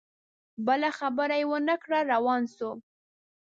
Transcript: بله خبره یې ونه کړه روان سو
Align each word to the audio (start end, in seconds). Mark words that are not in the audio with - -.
بله 0.65 0.89
خبره 0.99 1.35
یې 1.41 1.45
ونه 1.51 1.75
کړه 1.83 1.99
روان 2.11 2.41
سو 2.55 2.69